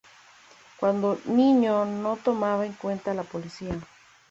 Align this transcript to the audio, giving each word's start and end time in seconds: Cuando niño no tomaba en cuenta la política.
Cuando 0.79 1.19
niño 1.25 1.85
no 1.85 2.17
tomaba 2.17 2.65
en 2.65 2.73
cuenta 2.73 3.13
la 3.13 3.21
política. 3.21 3.85